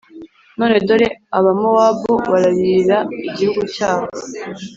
None 0.59 0.75
dore 0.87 1.07
Abamowabu 1.37 2.11
bararirira 2.31 2.97
igihugu 3.27 3.61
cyabo, 3.75 4.07